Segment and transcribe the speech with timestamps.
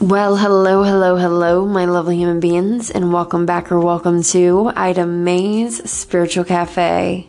[0.00, 5.06] Well, hello, hello, hello, my lovely human beings, and welcome back or welcome to Ida
[5.06, 7.28] May's Spiritual Cafe.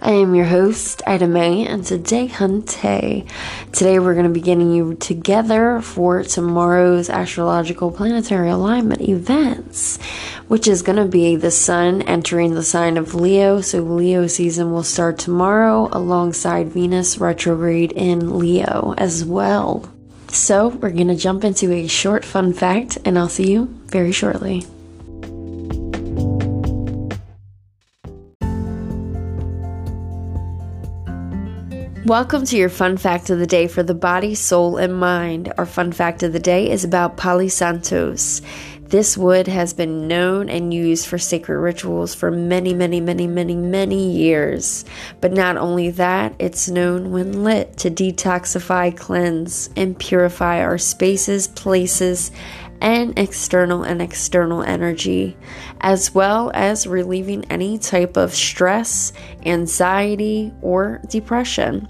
[0.00, 3.28] I am your host, Ida May, and today, Hunte,
[3.72, 9.98] today we're going to be getting you together for tomorrow's astrological planetary alignment events,
[10.46, 13.60] which is going to be the sun entering the sign of Leo.
[13.60, 19.92] So, Leo season will start tomorrow alongside Venus retrograde in Leo as well.
[20.36, 24.12] So, we're going to jump into a short fun fact, and I'll see you very
[24.12, 24.66] shortly.
[32.04, 35.54] Welcome to your fun fact of the day for the body, soul, and mind.
[35.56, 38.42] Our fun fact of the day is about Palo Santos.
[38.88, 43.56] This wood has been known and used for sacred rituals for many, many, many, many,
[43.56, 44.84] many years.
[45.20, 51.48] But not only that, it's known when lit to detoxify, cleanse, and purify our spaces,
[51.48, 52.30] places,
[52.80, 55.36] and external and external energy,
[55.80, 59.12] as well as relieving any type of stress,
[59.44, 61.88] anxiety, or depression.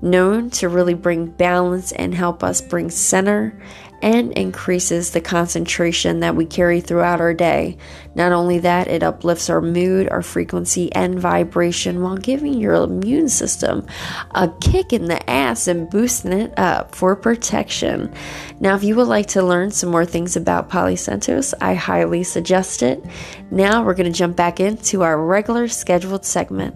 [0.00, 3.60] Known to really bring balance and help us bring center
[4.02, 7.76] and increases the concentration that we carry throughout our day.
[8.14, 13.28] Not only that, it uplifts our mood, our frequency, and vibration while giving your immune
[13.28, 13.86] system
[14.32, 18.12] a kick in the ass and boosting it up for protection.
[18.60, 22.22] Now, if you would like to learn some more things about Palo Santos, I highly
[22.22, 23.04] suggest it.
[23.50, 26.74] Now, we're going to jump back into our regular scheduled segment.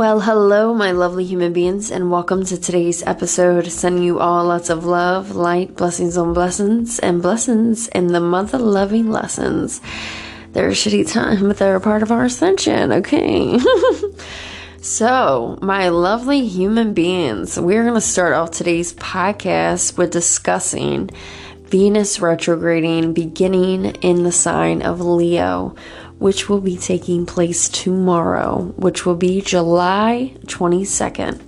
[0.00, 3.70] Well, hello, my lovely human beings, and welcome to today's episode.
[3.70, 8.56] Sending you all lots of love, light, blessings on blessings, and blessings in the mother
[8.56, 9.82] loving lessons.
[10.52, 13.58] They're a shitty time, but they're a part of our ascension, okay?
[14.80, 21.10] so, my lovely human beings, we're going to start off today's podcast with discussing
[21.64, 25.76] Venus retrograding beginning in the sign of Leo
[26.20, 31.40] which will be taking place tomorrow, which will be July 22nd.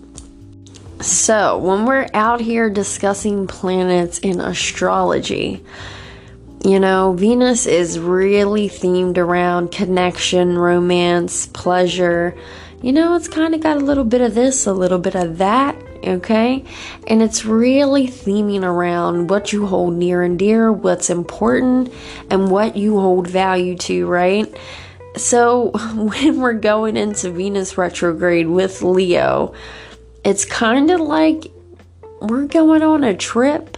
[1.03, 5.63] So, when we're out here discussing planets in astrology,
[6.65, 12.35] you know, Venus is really themed around connection, romance, pleasure.
[12.81, 15.39] You know, it's kind of got a little bit of this, a little bit of
[15.39, 16.65] that, okay?
[17.07, 21.93] And it's really theming around what you hold near and dear, what's important,
[22.31, 24.53] and what you hold value to, right?
[25.17, 29.55] So, when we're going into Venus retrograde with Leo,
[30.25, 31.51] it's kind of like
[32.21, 33.77] we're going on a trip,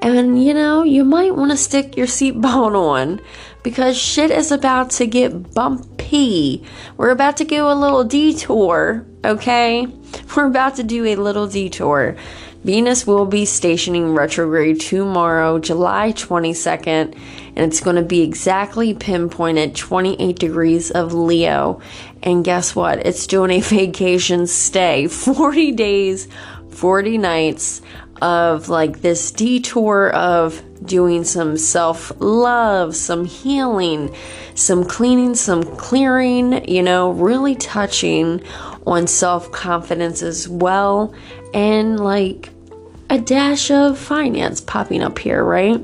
[0.00, 3.20] and you know, you might want to stick your seatbelt on
[3.62, 6.64] because shit is about to get bumpy.
[6.96, 9.86] We're about to go a little detour, okay?
[10.36, 12.16] We're about to do a little detour.
[12.64, 17.16] Venus will be stationing retrograde tomorrow, July 22nd,
[17.56, 21.80] and it's going to be exactly pinpointed 28 degrees of Leo.
[22.22, 23.06] And guess what?
[23.06, 26.28] It's doing a vacation stay 40 days,
[26.70, 27.80] 40 nights
[28.22, 34.14] of like this detour of doing some self love, some healing,
[34.54, 38.42] some cleaning, some clearing, you know, really touching
[38.86, 41.14] on self confidence as well,
[41.54, 42.50] and like
[43.08, 45.80] a dash of finance popping up here, right?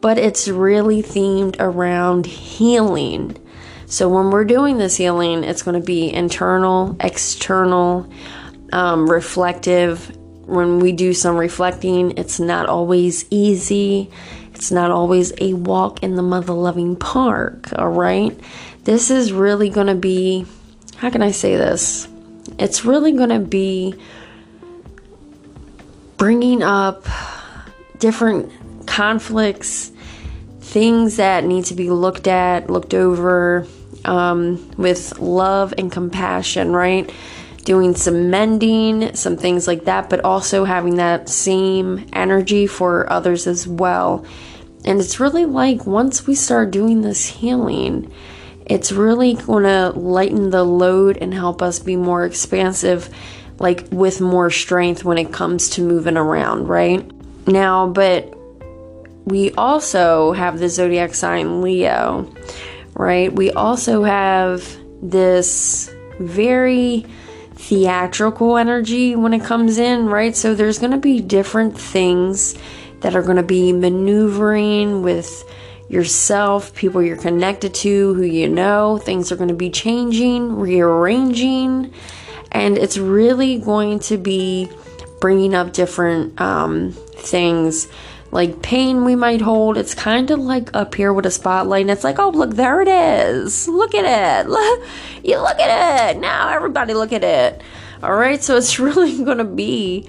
[0.00, 3.38] But it's really themed around healing.
[3.86, 8.10] So when we're doing this healing, it's going to be internal, external,
[8.72, 10.16] um, reflective,
[10.46, 14.10] when we do some reflecting, it's not always easy.
[14.54, 18.38] It's not always a walk in the mother loving park, all right?
[18.84, 20.46] This is really going to be,
[20.96, 22.08] how can I say this?
[22.58, 23.94] It's really going to be
[26.16, 27.06] bringing up
[27.98, 28.52] different
[28.86, 29.90] conflicts,
[30.60, 33.66] things that need to be looked at, looked over
[34.04, 37.12] um, with love and compassion, right?
[37.64, 43.46] Doing some mending, some things like that, but also having that same energy for others
[43.46, 44.24] as well.
[44.84, 48.12] And it's really like once we start doing this healing,
[48.66, 53.08] it's really going to lighten the load and help us be more expansive,
[53.58, 57.08] like with more strength when it comes to moving around, right?
[57.46, 58.34] Now, but
[59.24, 62.32] we also have the zodiac sign Leo,
[62.94, 63.32] right?
[63.32, 64.66] We also have
[65.00, 67.06] this very
[67.62, 70.34] theatrical energy when it comes in, right?
[70.34, 72.56] So there's going to be different things
[73.00, 75.44] that are going to be maneuvering with
[75.88, 78.98] yourself, people you're connected to, who you know.
[78.98, 81.94] Things are going to be changing, rearranging,
[82.50, 84.68] and it's really going to be
[85.20, 87.86] bringing up different um, things
[88.32, 89.76] like pain we might hold.
[89.76, 92.80] It's kind of like up here with a spotlight, and it's like, oh, look, there
[92.80, 93.68] it is.
[93.68, 94.50] Look at it.
[95.24, 96.20] you look at it.
[96.20, 97.62] Now, everybody, look at it.
[98.02, 100.08] All right, so it's really going to be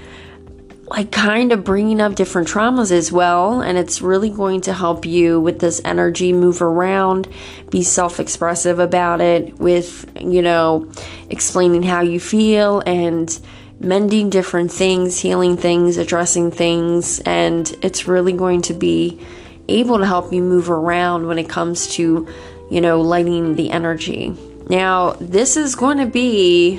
[0.88, 5.06] like kind of bringing up different traumas as well and it's really going to help
[5.06, 7.26] you with this energy move around
[7.70, 10.86] be self-expressive about it with you know
[11.30, 13.40] explaining how you feel and
[13.80, 19.20] mending different things healing things addressing things and it's really going to be
[19.68, 22.28] able to help you move around when it comes to
[22.70, 24.36] you know lighting the energy
[24.70, 26.78] now this is going to be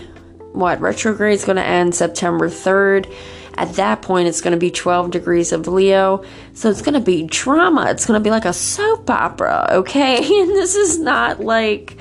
[0.52, 3.12] what retrograde is going to end september 3rd
[3.56, 6.24] at that point, it's going to be 12 degrees of Leo.
[6.54, 7.86] So it's going to be drama.
[7.90, 10.16] It's going to be like a soap opera, okay?
[10.44, 11.96] And this is not like,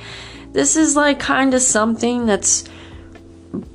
[0.52, 2.64] this is like kind of something that's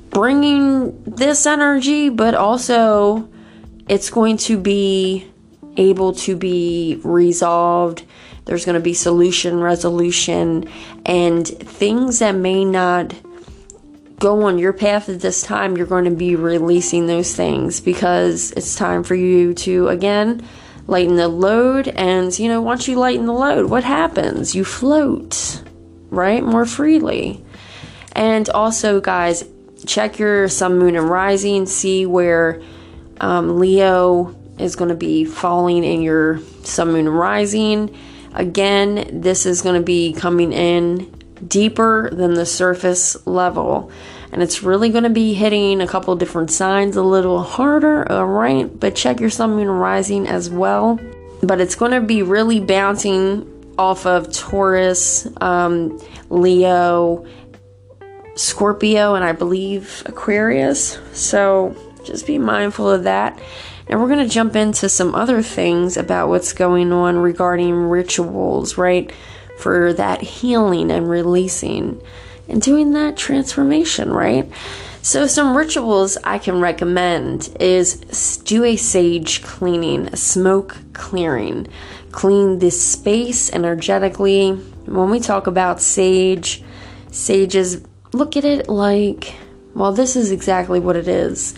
[0.09, 3.29] bringing this energy, but also
[3.87, 5.29] it's going to be
[5.77, 8.05] able to be resolved.
[8.45, 10.67] There's going to be solution, resolution,
[11.05, 13.13] and things that may not
[14.19, 18.51] go on your path at this time, you're going to be releasing those things because
[18.51, 20.45] it's time for you to, again,
[20.87, 21.87] lighten the load.
[21.87, 24.53] And, you know, once you lighten the load, what happens?
[24.53, 25.63] You float,
[26.09, 26.43] right?
[26.43, 27.43] More freely.
[28.11, 29.45] And also, guys,
[29.85, 31.65] check your sun, moon, and rising.
[31.65, 32.61] See where
[33.19, 37.95] um, Leo is going to be falling in your sun, moon, and rising.
[38.33, 41.13] Again, this is going to be coming in
[41.47, 43.91] deeper than the surface level.
[44.31, 48.79] And it's really going to be hitting a couple different signs a little harder, alright?
[48.79, 50.99] But check your sun, moon, and rising as well.
[51.41, 55.99] But it's going to be really bouncing off of Taurus, um,
[56.29, 57.25] Leo,
[58.39, 60.97] Scorpio, and I believe Aquarius.
[61.13, 63.39] So just be mindful of that.
[63.87, 68.77] And we're going to jump into some other things about what's going on regarding rituals,
[68.77, 69.11] right?
[69.59, 72.01] for that healing and releasing
[72.47, 74.49] and doing that transformation, right?
[75.01, 81.67] So, some rituals I can recommend is do a sage cleaning, a smoke clearing.
[82.11, 84.51] Clean this space energetically.
[84.85, 86.63] When we talk about sage,
[87.11, 89.35] sages, look at it like,
[89.73, 91.55] well, this is exactly what it is.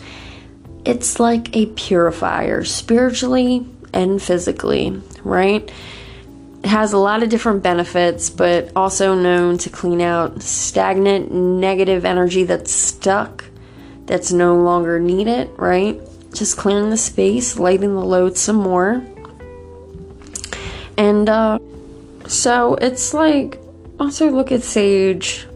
[0.83, 5.71] It's like a purifier, spiritually and physically, right?
[6.63, 12.06] It has a lot of different benefits, but also known to clean out stagnant negative
[12.06, 13.45] energy that's stuck,
[14.06, 16.00] that's no longer needed, right?
[16.33, 19.06] Just clearing the space, lighting the load some more.
[20.98, 21.59] And uh,
[22.27, 23.59] so it's like
[24.00, 25.48] also look at sage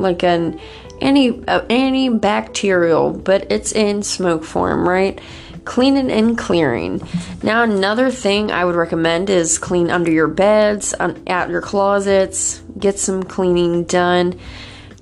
[0.00, 0.60] like an
[1.00, 5.20] any uh, antibacterial, but it's in smoke form, right?
[5.66, 7.02] cleaning and clearing.
[7.42, 12.98] Now, another thing I would recommend is clean under your beds, out your closets, get
[12.98, 14.38] some cleaning done.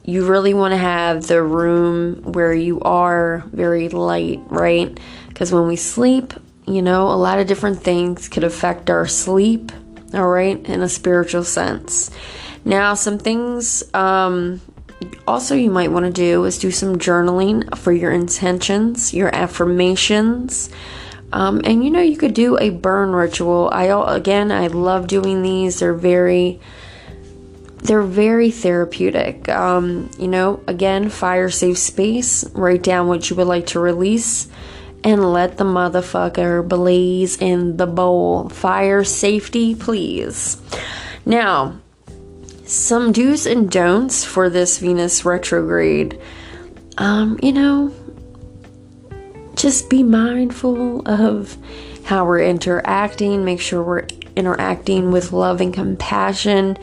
[0.04, 4.98] You really want to have the room where you are very light, right?
[5.28, 6.34] Because when we sleep,
[6.66, 9.70] you know, a lot of different things could affect our sleep,
[10.14, 12.10] all right, in a spiritual sense.
[12.64, 14.62] Now, some things um,
[15.26, 20.70] also you might want to do is do some journaling for your intentions, your affirmations.
[21.32, 23.68] Um, and you know, you could do a burn ritual.
[23.72, 23.84] I
[24.14, 25.80] again, I love doing these.
[25.80, 26.60] They're very,
[27.78, 29.48] they're very therapeutic.
[29.48, 32.44] Um, you know, again, fire safe space.
[32.50, 34.48] Write down what you would like to release,
[35.02, 38.48] and let the motherfucker blaze in the bowl.
[38.48, 40.62] Fire safety, please.
[41.26, 41.80] Now,
[42.66, 46.20] some do's and don'ts for this Venus retrograde.
[46.98, 47.92] Um, you know,
[49.54, 51.56] just be mindful of
[52.04, 54.06] how we're interacting, make sure we're
[54.36, 56.76] interacting with love and compassion.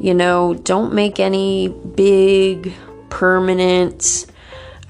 [0.00, 2.72] You know, don't make any big,
[3.08, 4.26] permanent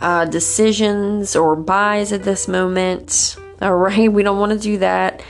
[0.00, 3.36] uh, decisions or buys at this moment.
[3.62, 5.22] All right, we don't want to do that.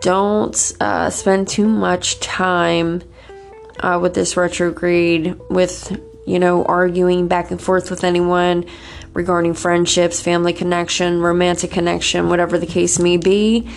[0.00, 3.02] Don't uh, spend too much time
[3.80, 8.64] uh, with this retrograde, with, you know, arguing back and forth with anyone
[9.14, 13.68] regarding friendships, family connection, romantic connection, whatever the case may be.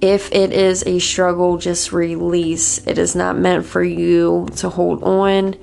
[0.00, 2.84] If it is a struggle, just release.
[2.86, 5.56] It is not meant for you to hold on.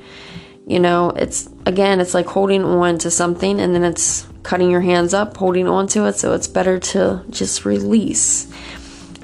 [0.68, 4.82] You know, it's again, it's like holding on to something and then it's cutting your
[4.82, 6.14] hands up, holding on to it.
[6.14, 8.52] So it's better to just release.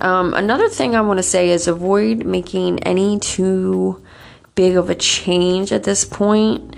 [0.01, 4.02] Um, another thing I want to say is avoid making any too
[4.55, 6.75] big of a change at this point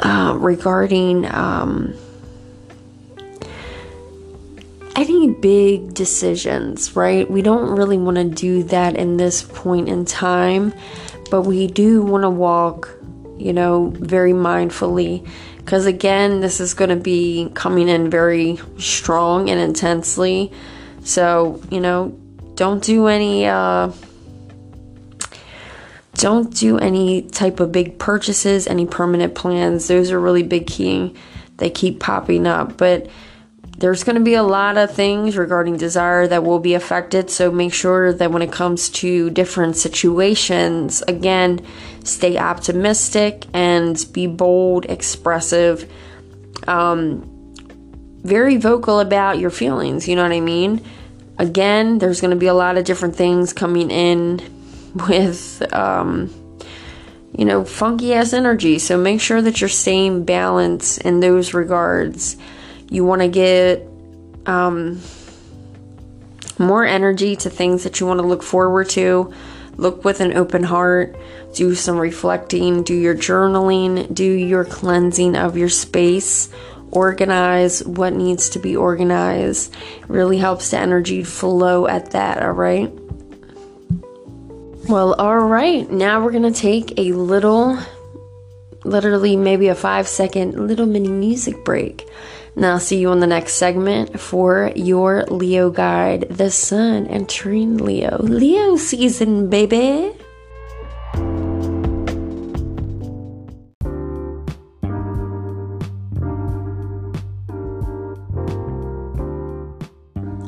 [0.00, 1.94] uh, regarding um,
[4.96, 7.30] any big decisions, right?
[7.30, 10.72] We don't really want to do that in this point in time,
[11.30, 12.96] but we do want to walk,
[13.38, 15.26] you know, very mindfully.
[15.58, 20.52] Because again, this is going to be coming in very strong and intensely.
[21.04, 22.18] So, you know,
[22.54, 23.92] don't do any, uh,
[26.20, 29.88] don't do any type of big purchases, any permanent plans.
[29.88, 31.14] Those are really big key.
[31.56, 32.76] They keep popping up.
[32.76, 33.10] But,
[33.80, 37.30] there's going to be a lot of things regarding desire that will be affected.
[37.30, 41.64] So make sure that when it comes to different situations, again,
[42.04, 45.90] stay optimistic and be bold, expressive,
[46.68, 47.24] um,
[48.22, 50.06] very vocal about your feelings.
[50.06, 50.84] You know what I mean?
[51.38, 54.40] Again, there's going to be a lot of different things coming in
[54.94, 56.30] with, um,
[57.36, 58.78] you know, funky ass energy.
[58.78, 62.36] So make sure that you're staying balanced in those regards.
[62.88, 63.86] You want to get
[64.46, 65.00] um,
[66.58, 69.32] more energy to things that you want to look forward to.
[69.76, 71.16] Look with an open heart.
[71.54, 72.82] Do some reflecting.
[72.82, 74.12] Do your journaling.
[74.12, 76.50] Do your cleansing of your space.
[76.90, 79.74] Organize what needs to be organized.
[80.08, 82.92] really helps the energy flow at that, all right?
[84.90, 85.88] Well, all right.
[85.88, 87.78] Now we're going to take a little,
[88.82, 92.08] literally maybe a five second little mini music break.
[92.56, 97.08] And I'll see you on the next segment for your Leo guide, the sun and
[97.08, 98.18] entering Leo.
[98.20, 100.12] Leo season, baby.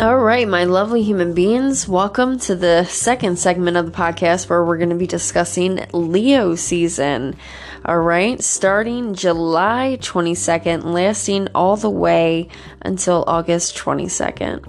[0.03, 4.65] All right, my lovely human beings, welcome to the second segment of the podcast where
[4.65, 7.37] we're going to be discussing Leo season.
[7.85, 12.49] All right, starting July 22nd, lasting all the way
[12.81, 14.65] until August 22nd.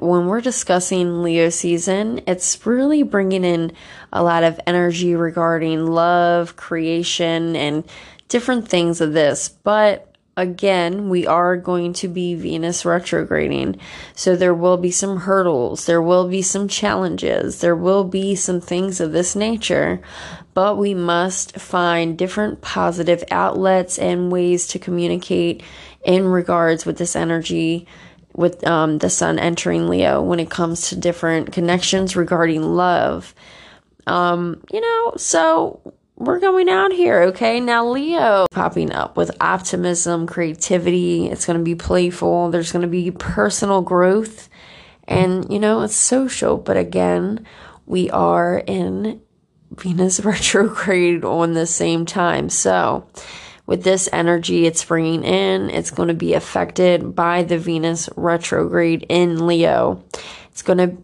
[0.00, 3.72] When we're discussing Leo season, it's really bringing in
[4.12, 7.82] a lot of energy regarding love, creation, and
[8.28, 9.48] different things of this.
[9.48, 10.11] But
[10.42, 13.78] again, we are going to be Venus retrograding.
[14.14, 18.60] So there will be some hurdles, there will be some challenges, there will be some
[18.60, 20.02] things of this nature,
[20.52, 25.62] but we must find different positive outlets and ways to communicate
[26.04, 27.86] in regards with this energy
[28.34, 33.34] with um, the sun entering Leo when it comes to different connections regarding love.
[34.06, 37.58] Um, you know, so we're going out here, okay?
[37.60, 41.28] Now, Leo popping up with optimism, creativity.
[41.28, 42.50] It's going to be playful.
[42.50, 44.48] There's going to be personal growth.
[45.08, 46.58] And, you know, it's social.
[46.58, 47.46] But again,
[47.86, 49.20] we are in
[49.70, 52.48] Venus retrograde on the same time.
[52.50, 53.08] So,
[53.66, 59.06] with this energy it's bringing in, it's going to be affected by the Venus retrograde
[59.08, 60.04] in Leo.
[60.50, 61.02] It's going to,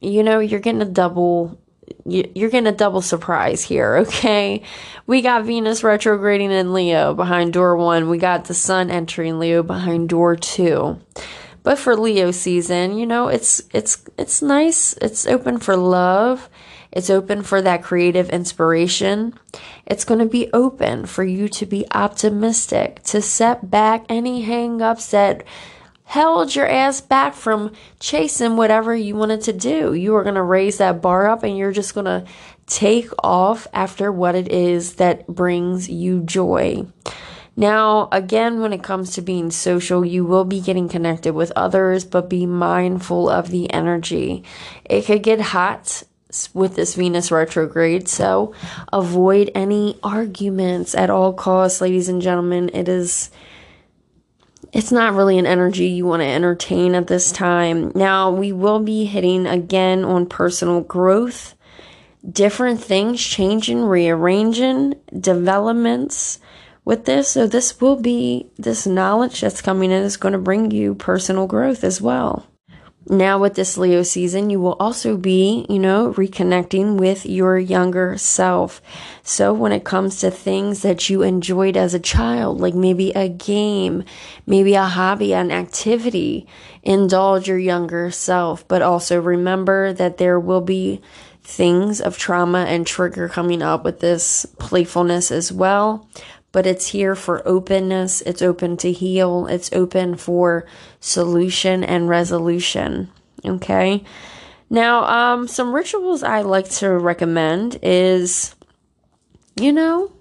[0.00, 1.61] you know, you're getting a double
[2.04, 4.62] you're getting a double surprise here, okay?
[5.06, 8.08] We got Venus retrograding in Leo behind door one.
[8.08, 11.00] We got the Sun entering Leo behind door two.
[11.62, 14.94] But for Leo season, you know, it's it's it's nice.
[14.94, 16.48] It's open for love.
[16.90, 19.38] It's open for that creative inspiration.
[19.86, 25.10] It's going to be open for you to be optimistic, to set back any hangups
[25.10, 25.44] that
[26.12, 29.94] held your ass back from chasing whatever you wanted to do.
[29.94, 32.26] You are going to raise that bar up and you're just going to
[32.66, 36.84] take off after what it is that brings you joy.
[37.56, 42.04] Now, again, when it comes to being social, you will be getting connected with others,
[42.04, 44.44] but be mindful of the energy.
[44.84, 46.02] It could get hot
[46.52, 48.52] with this Venus retrograde, so
[48.92, 52.70] avoid any arguments at all costs, ladies and gentlemen.
[52.74, 53.30] It is
[54.72, 57.92] it's not really an energy you want to entertain at this time.
[57.94, 61.54] Now, we will be hitting again on personal growth,
[62.28, 66.38] different things changing, rearranging, developments
[66.86, 67.28] with this.
[67.28, 71.46] So, this will be this knowledge that's coming in is going to bring you personal
[71.46, 72.46] growth as well.
[73.08, 78.16] Now, with this Leo season, you will also be, you know, reconnecting with your younger
[78.16, 78.80] self.
[79.24, 83.28] So, when it comes to things that you enjoyed as a child, like maybe a
[83.28, 84.04] game,
[84.46, 86.46] maybe a hobby, an activity,
[86.84, 88.66] indulge your younger self.
[88.68, 91.00] But also remember that there will be
[91.42, 96.08] things of trauma and trigger coming up with this playfulness as well.
[96.52, 98.20] But it's here for openness.
[98.22, 99.46] It's open to heal.
[99.46, 100.66] It's open for
[101.00, 103.10] solution and resolution.
[103.44, 104.04] Okay.
[104.70, 108.54] Now, um, some rituals I like to recommend is,
[109.56, 110.12] you know,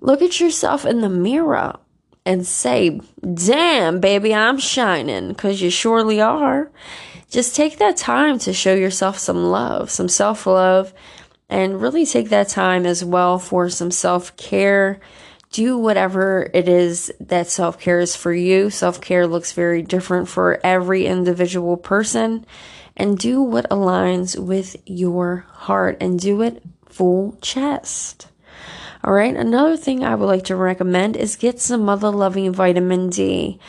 [0.00, 1.78] look at yourself in the mirror
[2.24, 3.00] and say,
[3.34, 6.70] damn, baby, I'm shining, because you surely are.
[7.30, 10.92] Just take that time to show yourself some love, some self love,
[11.48, 15.00] and really take that time as well for some self care.
[15.50, 18.70] Do whatever it is that self care is for you.
[18.70, 22.44] Self care looks very different for every individual person.
[22.96, 28.28] And do what aligns with your heart and do it full chest.
[29.04, 29.36] All right.
[29.36, 33.60] Another thing I would like to recommend is get some mother loving vitamin D.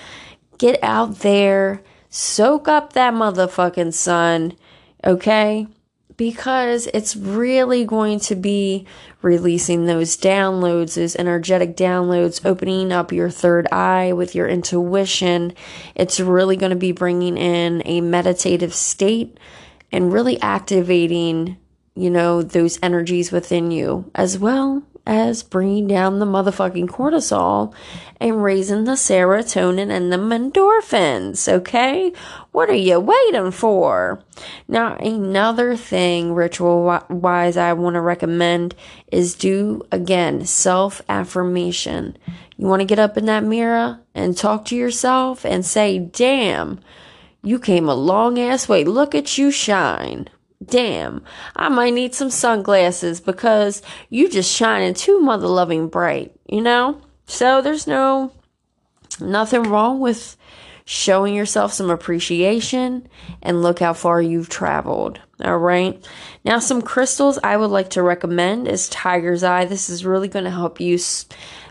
[0.58, 4.54] Get out there, soak up that motherfucking sun.
[5.06, 5.68] Okay.
[6.18, 8.88] Because it's really going to be
[9.22, 15.54] releasing those downloads, those energetic downloads, opening up your third eye with your intuition.
[15.94, 19.40] It's really going to be bringing in a meditative state
[19.92, 21.58] and really activating,
[21.96, 27.74] you know, those energies within you as well as bringing down the motherfucking cortisol
[28.20, 32.12] and raising the serotonin and the endorphins, okay?
[32.52, 34.22] What are you waiting for?
[34.68, 38.76] Now, another thing ritual wise I want to recommend
[39.10, 42.18] is do again self affirmation.
[42.58, 46.82] You want to get up in that mirror and talk to yourself and say, damn,
[47.42, 48.84] you came a long ass way.
[48.84, 50.28] Look at you shine
[50.66, 51.24] damn,
[51.56, 57.02] I might need some sunglasses because you just shining too mother loving bright, you know?
[57.26, 58.32] So there's no
[59.20, 60.38] nothing wrong with
[60.86, 63.06] showing yourself some appreciation
[63.42, 65.20] and look how far you've traveled.
[65.44, 66.04] All right.
[66.46, 69.66] Now, some crystals I would like to recommend is Tiger's Eye.
[69.66, 70.98] This is really going to help you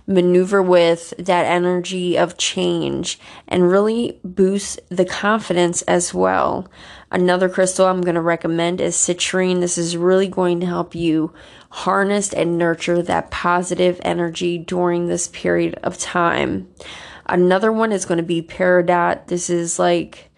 [0.06, 6.68] maneuver with that energy of change and really boost the confidence as well.
[7.10, 9.60] Another crystal I'm going to recommend is citrine.
[9.60, 11.32] This is really going to help you
[11.70, 16.68] harness and nurture that positive energy during this period of time.
[17.26, 19.26] Another one is going to be peridot.
[19.26, 20.30] This is like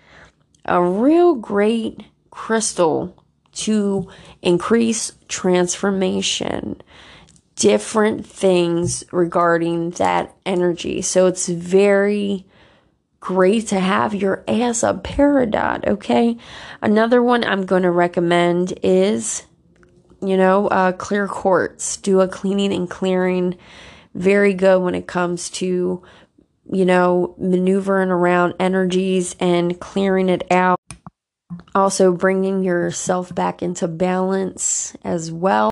[0.65, 4.09] a real great crystal to
[4.43, 6.81] increase transformation
[7.59, 11.03] different things regarding that energy.
[11.03, 12.47] So it's very
[13.21, 16.37] great to have your ass a peridot, okay?
[16.81, 19.45] Another one I'm going to recommend is,
[20.23, 21.97] you know, uh, clear quartz.
[21.97, 23.57] Do a cleaning and clearing.
[24.15, 26.03] Very good when it comes to,
[26.71, 30.79] you know, maneuvering around energies and clearing it out.
[31.75, 35.71] Also, bringing yourself back into balance as well.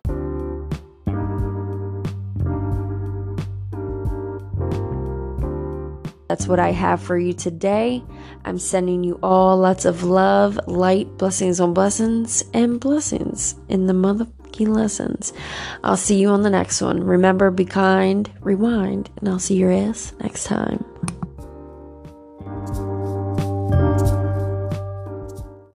[6.27, 8.03] That's what I have for you today.
[8.45, 13.93] I'm sending you all lots of love, light, blessings on blessings, and blessings in the
[13.93, 15.33] motherfucking lessons.
[15.83, 17.03] I'll see you on the next one.
[17.03, 20.83] Remember, be kind, rewind, and I'll see your ass next time.